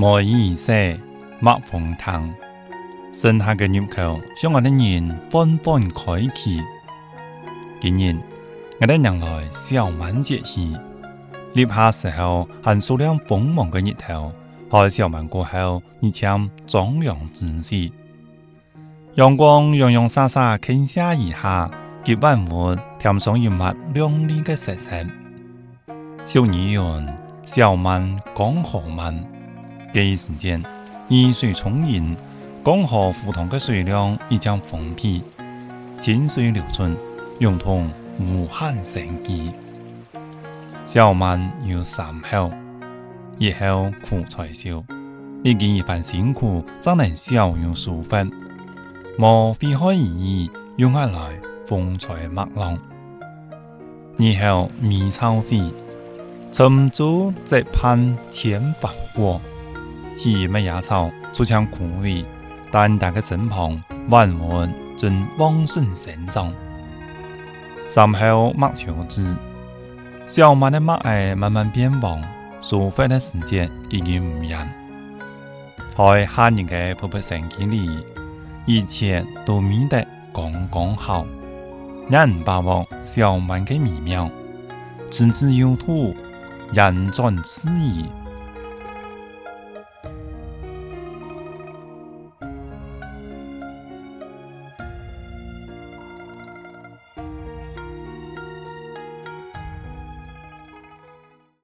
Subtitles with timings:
[0.00, 0.72] 莫以色
[1.40, 2.32] 莫风汤，
[3.12, 6.62] 剩下嘅入口向我哋人纷纷开启。
[7.80, 8.16] 今日
[8.80, 10.72] 我哋迎来小满节气，
[11.52, 14.32] 立夏时候含数量丰满嘅日头，
[14.70, 17.90] 喺小满过后，日将壮阳之时，
[19.16, 21.70] 阳光洋洋洒洒倾泻而下，
[22.04, 25.04] 给万物添上一抹亮丽嘅色彩。
[26.24, 27.08] 小泥云，
[27.44, 29.24] 小满江河满，
[29.90, 30.62] 第一时间，
[31.08, 32.14] 雨水充盈，
[32.62, 35.22] 江河湖塘的水量已将丰沛，
[35.98, 36.94] 清水流转，
[37.38, 39.50] 涌通武汉生机。
[40.84, 42.50] 小满有三好，
[43.38, 44.84] 一好苦才少，
[45.42, 47.50] 历经一番辛苦，怎能笑。
[47.56, 48.14] 容舒服，
[49.16, 52.78] 莫非海而已，用下来风采麦浪。
[54.18, 55.58] 二好米草时。
[56.50, 59.38] 沉竹直攀千帆过，
[60.18, 62.24] 细麦芽草出墙枯萎，
[62.72, 63.80] 但大嘅身旁
[64.10, 66.52] 万物正旺盛生长。
[67.88, 69.36] 三后麦秋子，
[70.26, 72.20] 小麦的麦芽慢慢变黄，
[72.60, 74.58] 疏忽的时间已经唔远。
[75.96, 78.04] 在夏日的勃勃生机里，
[78.66, 81.24] 一切都变得刚刚好，
[82.10, 84.28] 人把握小麦的美妙，
[85.08, 86.12] 自知有土。
[86.70, 88.04] 人转此意，